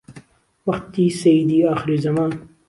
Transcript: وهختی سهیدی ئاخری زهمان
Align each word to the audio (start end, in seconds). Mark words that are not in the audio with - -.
وهختی 0.65 1.09
سهیدی 1.21 1.63
ئاخری 1.63 1.97
زهمان 1.97 2.31